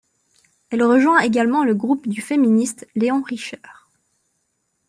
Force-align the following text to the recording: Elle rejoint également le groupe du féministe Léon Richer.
Elle 0.71 0.81
rejoint 0.81 1.19
également 1.19 1.63
le 1.63 1.75
groupe 1.75 2.07
du 2.07 2.21
féministe 2.21 2.87
Léon 2.95 3.21
Richer. 3.21 3.61